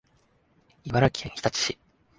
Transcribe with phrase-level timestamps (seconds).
[0.83, 1.79] 茨城県日立市